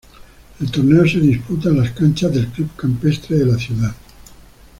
El 0.59 0.71
torneo 0.71 1.07
se 1.07 1.19
disputa 1.19 1.69
en 1.69 1.77
las 1.77 1.91
canchas 1.91 2.33
del 2.33 2.47
Club 2.47 2.71
Campestre 2.75 3.37
de 3.37 3.45
la 3.45 3.59
ciudad. 3.59 3.93